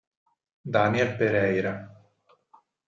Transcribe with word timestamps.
Daniel 0.77 1.13
Pereira 1.13 1.77